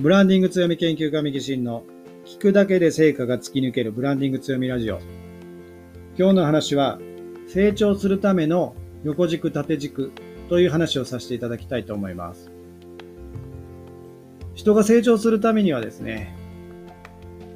[0.00, 1.84] ブランディング強み研究家ミキシンの
[2.24, 4.98] 聞くだけで成果が突き抜けるブランディング強みラジオ。
[6.16, 6.98] 今日の話は
[7.48, 8.74] 成長するための
[9.04, 10.10] 横軸縦軸
[10.48, 12.50] という話をさせていただきたいと思います。
[14.54, 16.34] 人が成長するためにはですね、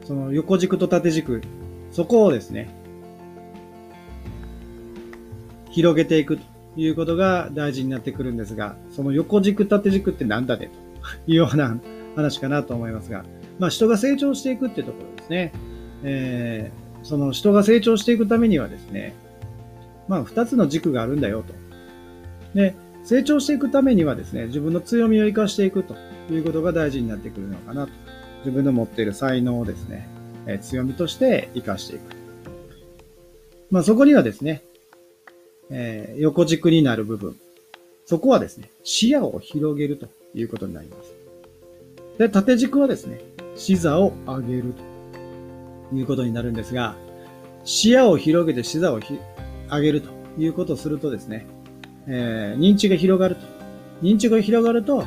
[0.05, 1.41] その横軸と縦軸、
[1.93, 2.69] そこをですね、
[5.71, 6.43] 広げていくと
[6.77, 10.71] いうことが大事になってくるんですが、その横軸縦軸って何だね
[11.27, 11.81] というような
[12.17, 13.25] 話かなと思いますが、
[13.59, 15.53] まあ人が成長していくっていうところですね。
[16.03, 19.15] えー、その人が成長していくためにはですね、
[20.09, 21.55] まあ二つの軸があるんだよと。
[22.55, 22.75] で、
[23.05, 25.95] 成長していくためにはですね、自分の強みを活かしていくと
[26.31, 27.93] いうことが大事になってくるのかなと。
[28.41, 30.07] 自分の持っている才能をですね、
[30.47, 32.03] え、強みとして活かしていく。
[33.71, 34.63] まあそこにはですね、
[35.71, 37.37] えー、横軸になる部分。
[38.07, 41.24] そこはですね、視野を広げるということになります。
[42.19, 43.21] で、縦軸はですね、
[43.57, 44.75] 視座を上げる
[45.91, 46.95] ということになるんですが、
[47.65, 49.01] 視野を広げて視座を
[49.71, 51.47] 上げるということをするとですね、
[52.07, 53.43] えー、認知が広がると。
[54.03, 55.05] 認知が広がると、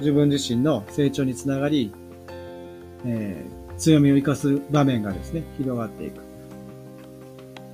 [0.00, 1.92] 自分自身の成長につながり、
[3.04, 6.20] えー、強みを生かす場面がですね、広がっていく。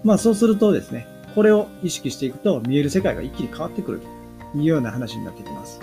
[0.05, 4.01] まあそうするとですね、これを意識していくと見える世界が一気に変わってくる
[4.53, 5.81] というような話になってきます。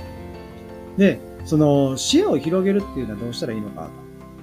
[0.97, 3.89] で、その視野を広げるっていうのはどうしたらいいのか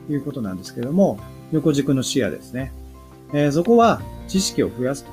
[0.07, 1.19] ということなんですけども、
[1.53, 2.73] 横軸の視野ですね。
[3.33, 5.05] えー、そこは知識を増やす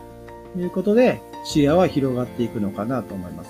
[0.53, 3.49] ということで視野は広がっていくのかなと思います。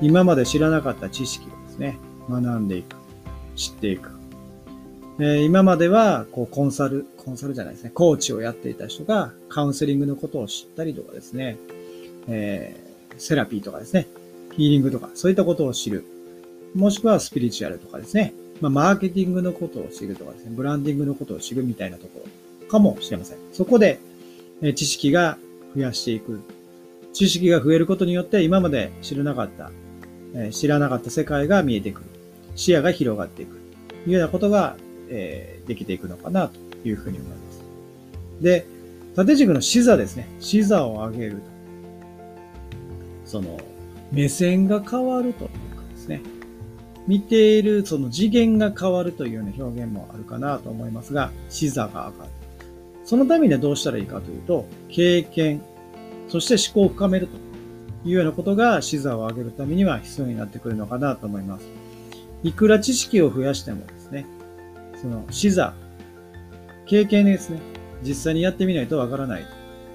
[0.00, 2.96] 今まで知らなかった知識をですね、学んでいく、
[3.56, 4.10] 知っていく。
[5.18, 11.56] えー、今まではこうコンサル、コンサルじゃないですね、コーチをやっていた人がカウンセリングのことを知ったりとかですね、
[12.28, 14.06] えー、セラピーとかですね、
[14.56, 16.04] ヒーリングとか、そういったことを知る。
[16.74, 18.34] もしくはスピリチュアルとかですね。
[18.60, 22.22] まあ、マーケティングのことを知るとかですね、ブランディングのことを知るみたいなとこ
[22.62, 23.38] ろかもしれません。
[23.52, 23.98] そこで、
[24.62, 25.36] え知識が
[25.74, 26.40] 増やしていく。
[27.12, 29.70] 知識が増えることによって今まで知らなかった、
[30.34, 32.06] え知らなかった世界が見えてくる。
[32.54, 33.56] 視野が広がっていく。
[34.04, 34.76] というようなことが、
[35.08, 37.62] えできていくのかなというふうに思います。
[38.40, 38.64] で、
[39.14, 40.28] 縦軸の視座ですね。
[40.40, 41.38] 視座を上げると。
[43.26, 43.58] その、
[44.12, 46.22] 目線が変わるというかですね。
[47.06, 52.30] 見ているその次元が変わるというような表現もあるかなと思いますが、視座が上がる。
[53.04, 55.62] そのためにはどうしたらいいかというと、経験、
[56.28, 57.36] そして思考を深めると
[58.08, 61.66] いうようなことが視座を上げるためには必要になってくるのかなと思います。
[62.44, 64.26] いくら知識を増やしてもですね、
[65.00, 65.74] その視座、
[66.86, 67.60] 経験ですね、
[68.02, 69.46] 実際にやってみないとわからない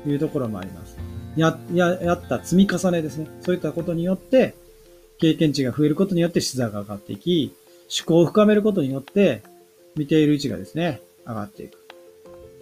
[0.04, 0.98] というところもあります。
[1.38, 3.28] や、や、やった積み重ねですね。
[3.42, 4.56] そういったことによって、
[5.20, 7.54] 経験値が増えることによって視座が上がっていき、
[8.00, 9.42] 思考を深めることによって、
[9.96, 11.78] 見ている位置がですね、上がっていく。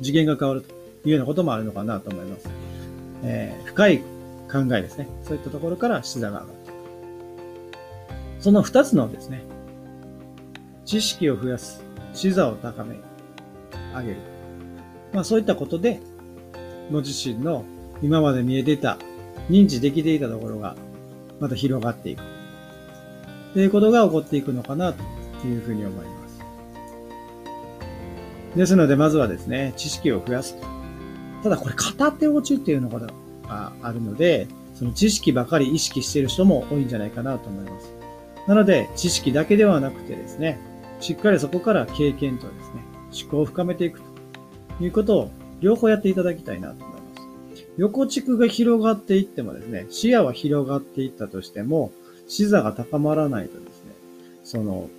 [0.02, 0.74] 次元が変わると
[1.06, 2.50] いうようなこともあるのかなと思います。
[3.24, 4.00] えー、深い
[4.52, 5.08] 考えですね。
[5.24, 8.44] そういったところから視座が上がっていく。
[8.44, 9.44] その二つのですね、
[10.86, 11.82] 知識を増やす、
[12.14, 12.96] 視座を高め、
[13.94, 14.18] 上げる。
[15.14, 16.00] まあそういったことで、
[16.92, 17.66] ご自身の
[18.02, 18.98] 今まで見えてた、
[19.50, 20.76] 認知できていたところが、
[21.40, 22.22] また広がっていく。
[23.56, 26.42] ということが起こっていくのかなというふうに思います。
[28.54, 30.68] ですので、まずはですね、知識を増やすと。
[31.42, 33.08] ただこれ片手落ちっていうのが
[33.48, 37.94] あるので、その知識ばかり意識している人も多いんじゃないかなと思います。
[38.46, 40.60] なので、知識だけではなくてですね、
[41.00, 42.84] しっかりそこから経験とですね、
[43.24, 44.02] 思考を深めていく
[44.78, 47.28] ということを両方やっていただきたいなと思います。
[47.78, 51.94] 横軸が広がっていってもですね、視野は広がっていったとしても、
[52.28, 53.92] 視座が高まらないとですね、
[54.44, 54.90] その、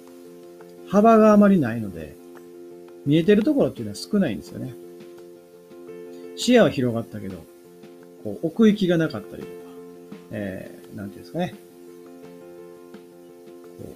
[0.88, 2.14] 幅があまりないので、
[3.04, 4.74] 見えてるところっていうのは少ないんですよね。
[6.36, 7.36] 視野は広がったけど、
[8.22, 9.52] こう、奥行きがなかったりとか、
[10.32, 11.54] えー、なんていうんですかね。
[13.78, 13.94] こ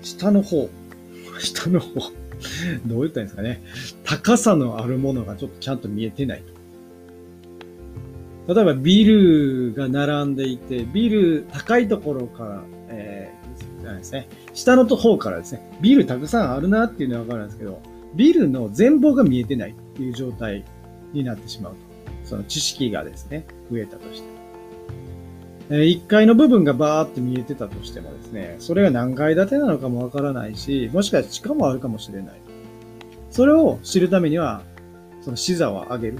[0.00, 0.68] う、下の方、
[1.38, 2.00] 下の方、
[2.86, 3.62] どう言ったらいいんですかね。
[4.04, 6.59] 高さのあるものがちょっとちゃんと見えてないと。
[8.52, 14.28] 例えばビルが並んでいて、ビル高いところから、えー、じゃないですね。
[14.54, 17.80] 下の方からですね、ビルたくさんあるなっていうのはわかるんですけど、
[18.16, 20.64] ビルの全貌が見えてないっていう状態
[21.12, 21.78] になってしまうと。
[22.24, 24.28] その知識がですね、増えたとして。
[25.70, 32.40] え、1階の部分がバーって見えてたとしてもですね、それが何階建てなのかもわからないし、もしかしたら地下もあるかもしれない。
[33.30, 34.62] それを知るためには、
[35.22, 36.18] その視座を上げる。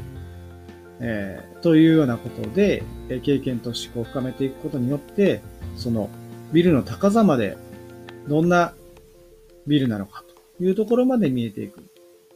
[1.00, 5.40] えー、というようなことで、え経験と思考を深めていくことによって、
[5.76, 6.10] その
[6.52, 7.56] ビルの高さまで
[8.28, 8.74] どんな
[9.66, 10.24] ビルなのか
[10.58, 11.82] というところまで見えていく。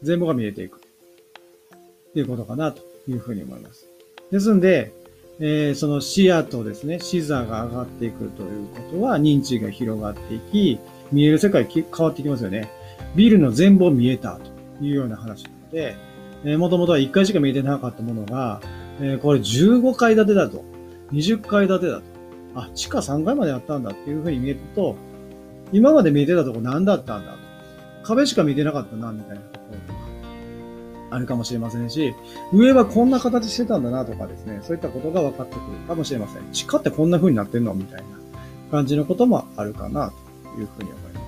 [0.02, 0.80] 全部が見えていく。
[2.12, 3.86] ということかなというふうに思います。
[4.30, 4.92] ですんで、
[5.40, 10.78] えー、その視野とですね、視座が上がっていくということは認知が広がっていき、
[11.10, 12.70] 見える世界変わってきますよね。
[13.16, 14.38] ビルの全貌見えた
[14.78, 15.96] というような話なので、
[16.44, 18.60] えー、もともとは1階しか見えてなかったものが、
[19.00, 20.64] えー、これ15階建てだと、
[21.12, 22.02] 20階建てだと、
[22.54, 24.96] あ、地下3階まであったんだっていうふうに見えると、
[25.72, 27.38] 今まで見えてたとこ何だったんだと。
[28.04, 29.98] 壁しか見えてなかったな、みたいなところとか、
[31.10, 32.14] あるかもしれませんし、
[32.52, 36.42] 上はこんな形してたんだなとかですね、そういったことが分かってくるかもしれません。
[36.52, 38.06] 地下ってこんな風になってんのみたいな
[38.70, 40.12] 感じのこともあるかな、
[40.54, 41.20] というふうに思いま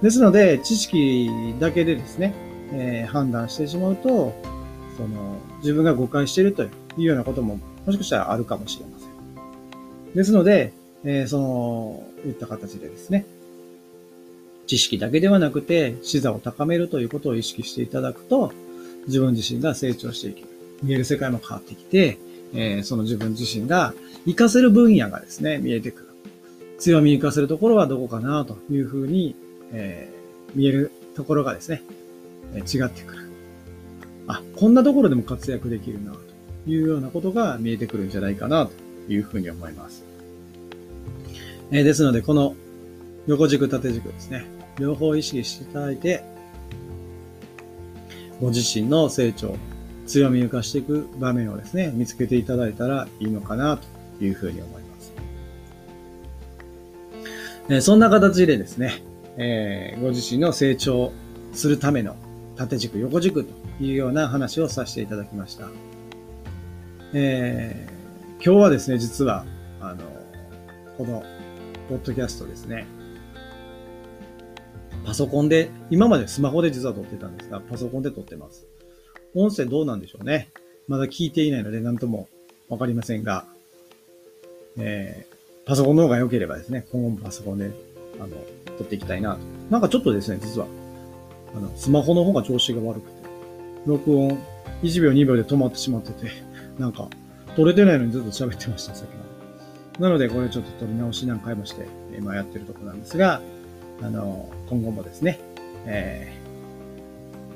[0.00, 0.02] す。
[0.02, 2.34] ですので、知識だけでですね、
[2.72, 4.32] えー、判断してしまうと、
[4.96, 6.68] その、自分が誤解しているとい
[6.98, 10.14] うようなことも、もしかしたらあるかもしれません。
[10.14, 10.72] ですので、
[11.04, 13.24] えー、その、言った形でですね、
[14.66, 18.52] 知識だけではなくて、視座を高めるということを意識していただくと、
[19.06, 20.44] 自分自身が成長していき、
[20.82, 22.18] 見える世界も変わってきて、
[22.52, 23.94] えー、その自分自身が
[24.24, 26.08] 活かせる分野がですね、見えてくる。
[26.78, 29.34] 強み活かせるところはどこかなというふうに、
[29.72, 31.82] えー、見えるところがですね、
[32.58, 33.30] 違ってくる。
[34.26, 36.18] あ、こんなところでも活躍できるな、と
[36.66, 38.72] いうようなことが見えてくるんじゃないかな、と
[39.12, 40.04] いうふうに思います。
[41.72, 42.54] え、ですので、この
[43.26, 44.44] 横軸、縦軸ですね。
[44.78, 46.22] 両方意識していただいて、
[48.40, 49.56] ご自身の成長、
[50.06, 53.78] 強みを生かしていく場面をですね、見つけていただいたらいいのかな、
[54.18, 55.12] というふうに思います。
[57.68, 59.02] え、そんな形でですね、
[59.36, 61.12] え、ご自身の成長
[61.52, 62.16] するための
[62.56, 63.52] 縦軸、横軸と
[63.82, 65.68] いうような話をさせていただきました。
[67.12, 69.44] えー、今日はですね、実は、
[69.80, 70.04] あの、
[70.96, 71.24] この、
[71.88, 72.86] ポッドキャストですね、
[75.04, 78.66] パソコンで、今までスマホで実は撮ってたんですが、パソコンで撮ってます。
[79.34, 80.50] 音声どうなんでしょうね。
[80.86, 82.28] まだ聞いていないので何とも
[82.68, 83.44] わかりませんが、
[84.76, 87.70] えー、パソコンの方が良ければですね、今後もパソコンで、
[88.20, 88.28] あの、
[88.78, 89.40] 撮っていきたいなと。
[89.70, 90.66] なんかちょっとですね、実は、
[91.54, 93.28] あの、スマホの方が調子が悪くて、
[93.86, 94.38] 録音
[94.82, 96.30] 1秒2秒で止まってしまってて、
[96.78, 97.08] なんか、
[97.56, 99.30] 撮れてないのにずっと喋ってました、さっきまで。
[100.04, 101.86] なので、これちょっと撮り直し何回もして、
[102.16, 103.40] 今やってるとこなんですが、
[104.02, 105.38] あの、今後もですね、
[105.86, 106.32] え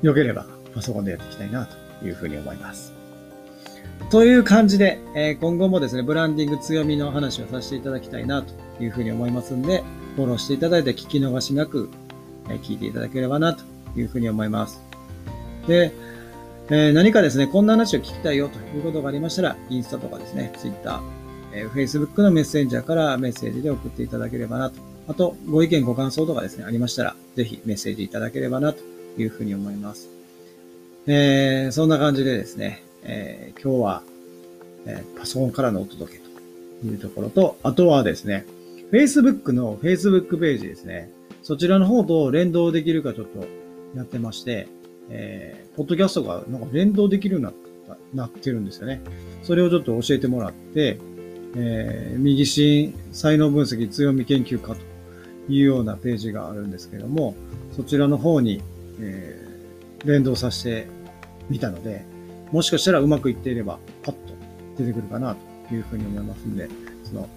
[0.01, 1.67] ー、良ければパソコンでやっていきたいな
[1.99, 2.93] というふうに思います。
[4.11, 8.53] という感じで、えー、今後もですね、ブランディング強みの話をさせていただきたいなと
[8.83, 9.83] いうふうに思いますんで、
[10.15, 11.89] フォローしていただいて聞き逃しなく、
[12.49, 13.63] えー、聞いていただければなと
[13.95, 14.81] いうふうに思います。
[15.67, 15.91] で、
[16.69, 21.01] えー、何かですね、こんな話を聞きたいよということがありましたら、インスタとかですね、ツイッター、
[21.53, 24.75] えー、Facebook のメッセンジャーからメッセージで送っていただければなと。
[25.07, 28.79] あと、ご意見、ご感想とかですね、ありましたら、ぜひメッセージいただければなと
[29.17, 30.09] いうふうに思います。
[31.05, 34.03] えー、そんな感じでですね、えー、今日は、
[34.87, 36.19] えー、パソコンからのお届け
[36.81, 38.47] というところと、あとはですね、
[38.91, 41.11] Facebook の Facebook ページですね、
[41.43, 43.45] そちらの方と連動できるかちょっと
[43.95, 44.67] やってまして、
[45.09, 47.65] えー、ポッドキャストがなんか連動できるようになった
[48.13, 49.01] なってるんですよね。
[49.43, 50.97] それをちょっと教えてもらって、
[51.55, 54.81] えー、右心才能分析強み研究家と
[55.47, 57.35] いうようなページがあるんですけども、
[57.75, 58.61] そちらの方に、
[58.99, 60.87] えー、連動させて
[61.49, 62.05] みたので、
[62.51, 64.33] もしかしたらうまくいっていれば、パッと
[64.77, 65.35] 出てくるかな
[65.67, 66.67] というふうに思いますんで、
[67.03, 67.29] その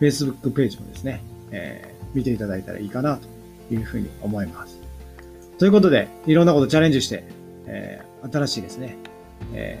[0.00, 4.77] Facebook ページもですね、えー、見ていただいたらいいかなというふうに思います。
[5.58, 7.24] ということで、いろんなことチャレンジして、
[7.66, 8.96] えー、新しいですね、
[9.52, 9.80] え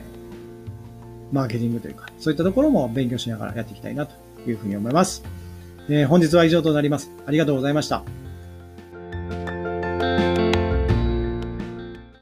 [1.30, 4.14] ー、マーケティングというか、そういったところも勉強しながらやっていきたいなと
[4.48, 5.22] いうふうに思います。
[5.88, 7.10] えー、本日は以上となります。
[7.26, 8.02] ありがとうございました。